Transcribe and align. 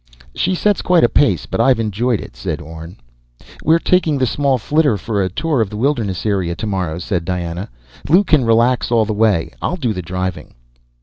"She 0.33 0.55
sets 0.55 0.81
quite 0.81 1.03
a 1.03 1.07
pace, 1.09 1.45
but 1.45 1.61
I've 1.61 1.79
enjoyed 1.79 2.21
it," 2.21 2.35
said 2.35 2.59
Orne. 2.59 2.97
"We're 3.63 3.77
taking 3.77 4.17
the 4.17 4.25
small 4.25 4.57
flitter 4.57 4.97
for 4.97 5.21
a 5.21 5.29
tour 5.29 5.61
of 5.61 5.69
the 5.69 5.77
wilderness 5.77 6.25
area 6.25 6.55
tomorrow," 6.55 6.97
said 6.97 7.23
Diana. 7.23 7.69
"Lew 8.09 8.23
can 8.23 8.43
relax 8.43 8.89
all 8.91 9.05
the 9.05 9.13
way. 9.13 9.51
I'll 9.61 9.77
do 9.77 9.93
the 9.93 10.01
driving." 10.01 10.55